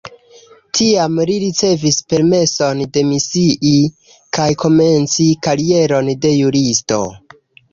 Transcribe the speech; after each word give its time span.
Tiam 0.77 1.19
li 1.29 1.35
ricevis 1.43 1.99
permeson 2.13 2.81
demisii 2.97 3.75
kaj 4.39 4.49
komenci 4.65 5.29
karieron 5.49 6.11
de 6.25 6.33
juristo. 6.39 7.03